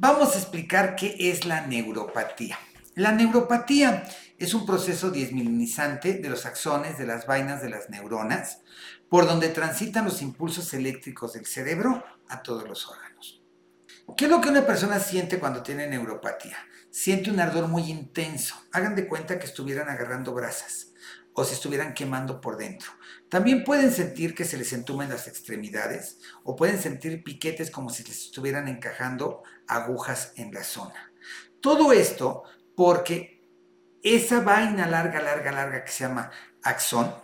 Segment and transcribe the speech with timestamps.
[0.00, 2.56] Vamos a explicar qué es la neuropatía.
[2.94, 8.60] La neuropatía es un proceso diezmilinizante de los axones de las vainas de las neuronas,
[9.08, 13.42] por donde transitan los impulsos eléctricos del cerebro a todos los órganos.
[14.16, 16.58] ¿Qué es lo que una persona siente cuando tiene neuropatía?
[16.92, 18.54] Siente un ardor muy intenso.
[18.70, 20.92] Hagan de cuenta que estuvieran agarrando brasas
[21.38, 22.90] o se estuvieran quemando por dentro.
[23.28, 28.02] También pueden sentir que se les entumen las extremidades o pueden sentir piquetes como si
[28.02, 31.12] les estuvieran encajando agujas en la zona.
[31.60, 32.42] Todo esto
[32.74, 33.40] porque
[34.02, 36.30] esa vaina larga, larga, larga que se llama
[36.62, 37.14] axón,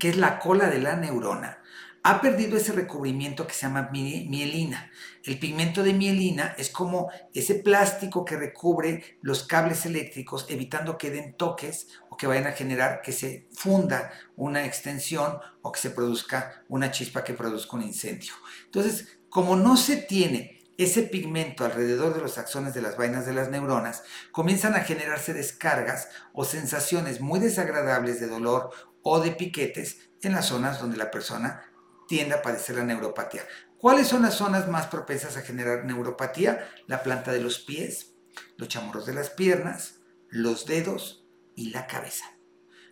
[0.00, 1.58] que es la cola de la neurona,
[2.06, 4.90] ha perdido ese recubrimiento que se llama mielina.
[5.22, 11.10] El pigmento de mielina es como ese plástico que recubre los cables eléctricos, evitando que
[11.10, 15.90] den toques o que vayan a generar que se funda una extensión o que se
[15.90, 18.32] produzca una chispa que produzca un incendio.
[18.66, 23.32] Entonces, como no se tiene ese pigmento alrededor de los axones de las vainas de
[23.32, 28.70] las neuronas, comienzan a generarse descargas o sensaciones muy desagradables de dolor
[29.02, 31.64] o de piquetes en las zonas donde la persona
[32.06, 33.42] tiende a padecer la neuropatía.
[33.76, 36.68] ¿Cuáles son las zonas más propensas a generar neuropatía?
[36.86, 38.12] La planta de los pies,
[38.56, 39.96] los chamorros de las piernas,
[40.28, 41.23] los dedos
[41.54, 42.24] y la cabeza.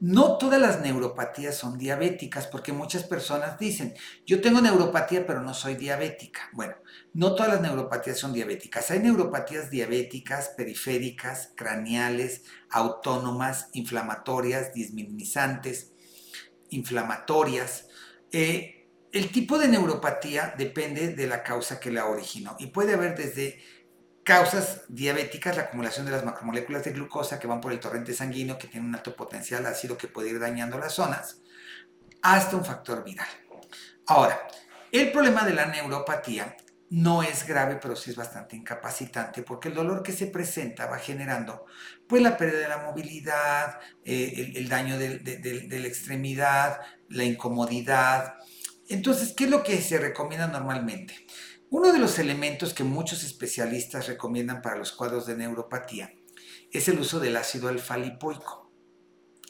[0.00, 3.94] No todas las neuropatías son diabéticas porque muchas personas dicen,
[4.26, 6.50] yo tengo neuropatía pero no soy diabética.
[6.52, 6.74] Bueno,
[7.14, 8.90] no todas las neuropatías son diabéticas.
[8.90, 15.92] Hay neuropatías diabéticas, periféricas, craneales, autónomas, inflamatorias, disminizantes,
[16.70, 17.86] inflamatorias.
[18.32, 23.16] Eh, el tipo de neuropatía depende de la causa que la originó y puede haber
[23.16, 23.62] desde
[24.24, 28.58] causas diabéticas, la acumulación de las macromoléculas de glucosa que van por el torrente sanguíneo
[28.58, 31.38] que tiene un alto potencial ácido que puede ir dañando las zonas,
[32.22, 33.28] hasta un factor viral.
[34.06, 34.48] Ahora,
[34.90, 36.56] el problema de la neuropatía
[36.90, 40.98] no es grave, pero sí es bastante incapacitante, porque el dolor que se presenta va
[40.98, 41.66] generando
[42.06, 48.34] pues la pérdida de la movilidad, eh, el, daño de la extremidad, la incomodidad,
[48.88, 51.26] entonces, ¿qué es lo que se recomienda normalmente?
[51.76, 56.14] Uno de los elementos que muchos especialistas recomiendan para los cuadros de neuropatía
[56.70, 58.70] es el uso del ácido alfa-lipoico.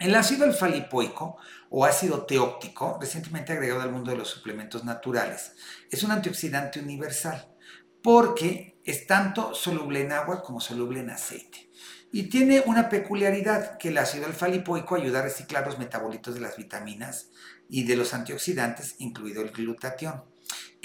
[0.00, 1.36] El ácido alfa-lipoico
[1.68, 5.52] o ácido teóptico, recientemente agregado al mundo de los suplementos naturales,
[5.90, 7.54] es un antioxidante universal
[8.02, 11.70] porque es tanto soluble en agua como soluble en aceite.
[12.12, 16.56] Y tiene una peculiaridad que el ácido alfa-lipoico ayuda a reciclar los metabolitos de las
[16.56, 17.28] vitaminas
[17.68, 20.34] y de los antioxidantes, incluido el glutatión.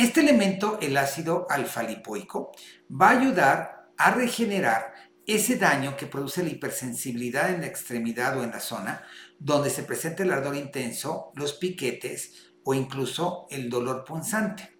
[0.00, 2.52] Este elemento, el ácido alfa-lipoico,
[2.90, 4.94] va a ayudar a regenerar
[5.26, 9.02] ese daño que produce la hipersensibilidad en la extremidad o en la zona
[9.38, 14.78] donde se presenta el ardor intenso, los piquetes o incluso el dolor punzante.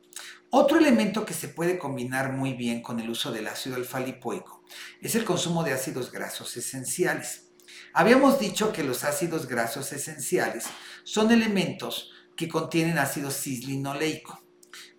[0.48, 4.64] Otro elemento que se puede combinar muy bien con el uso del ácido alfa-lipoico
[5.02, 7.50] es el consumo de ácidos grasos esenciales.
[7.92, 10.64] Habíamos dicho que los ácidos grasos esenciales
[11.04, 14.49] son elementos que contienen ácido cislinoleico.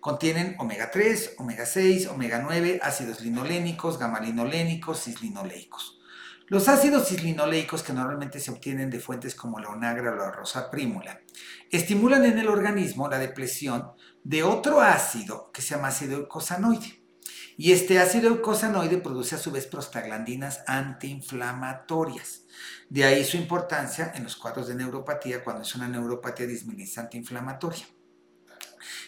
[0.02, 6.00] Contienen omega 3, omega 6, omega 9, ácidos linolénicos, gamma-linolénicos, cislinoleicos.
[6.48, 10.72] Los ácidos cislinoleicos, que normalmente se obtienen de fuentes como la onagra o la rosa
[10.72, 11.20] prímula,
[11.70, 13.92] estimulan en el organismo la depresión
[14.24, 17.00] de otro ácido que se llama ácido eicosanoide.
[17.56, 22.42] Y este ácido eicosanoide produce a su vez prostaglandinas antiinflamatorias.
[22.90, 27.86] De ahí su importancia en los cuadros de neuropatía cuando es una neuropatía disminizante inflamatoria.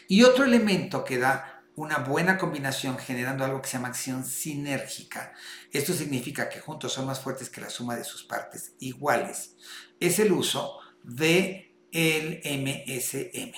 [0.09, 5.33] Y otro elemento que da una buena combinación generando algo que se llama acción sinérgica.
[5.73, 9.57] Esto significa que juntos son más fuertes que la suma de sus partes iguales.
[9.99, 13.53] Es el uso de MSM.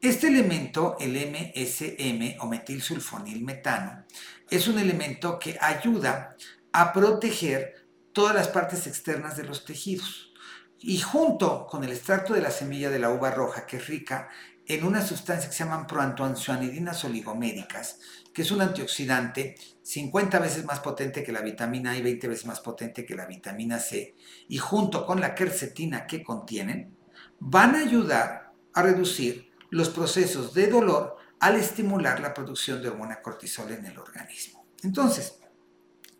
[0.00, 4.04] Este elemento, el MSM o metilsulfonilmetano,
[4.48, 6.36] es un elemento que ayuda
[6.72, 10.32] a proteger todas las partes externas de los tejidos.
[10.80, 14.28] Y junto con el extracto de la semilla de la uva roja, que es rica
[14.68, 18.00] en una sustancia que se llaman proantoancianidinas oligoméricas,
[18.34, 22.44] que es un antioxidante 50 veces más potente que la vitamina A y 20 veces
[22.44, 24.14] más potente que la vitamina C,
[24.46, 26.94] y junto con la quercetina que contienen,
[27.40, 33.22] van a ayudar a reducir los procesos de dolor al estimular la producción de hormona
[33.22, 34.66] cortisol en el organismo.
[34.82, 35.40] Entonces,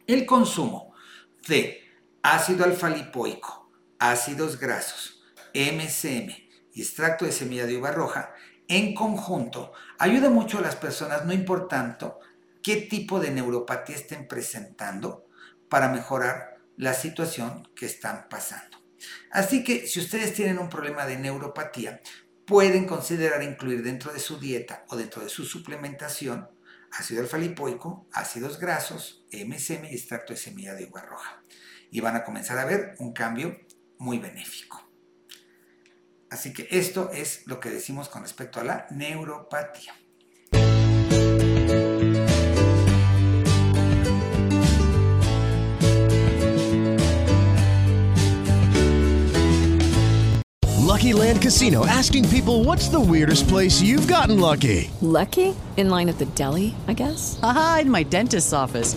[0.06, 0.94] El consumo
[1.46, 1.82] de
[2.22, 5.22] ácido alfa-lipoico, ácidos grasos,
[5.52, 6.47] MSM
[6.82, 8.32] extracto de semilla de uva roja
[8.68, 12.20] en conjunto ayuda mucho a las personas, no importando
[12.62, 15.28] qué tipo de neuropatía estén presentando,
[15.68, 18.78] para mejorar la situación que están pasando.
[19.30, 22.00] Así que si ustedes tienen un problema de neuropatía,
[22.46, 26.48] pueden considerar incluir dentro de su dieta o dentro de su suplementación
[26.90, 31.42] ácido alfa-lipoico, ácidos grasos, MSM y extracto de semilla de uva roja.
[31.90, 33.60] Y van a comenzar a ver un cambio
[33.98, 34.87] muy benéfico.
[36.30, 39.94] Así que esto es lo que decimos con respecto a la neuropatía.
[50.98, 54.90] Lucky Land Casino asking people what's the weirdest place you've gotten lucky?
[55.00, 55.54] Lucky?
[55.76, 57.38] In line at the deli, I guess?
[57.40, 58.96] Aha, in my dentist's office.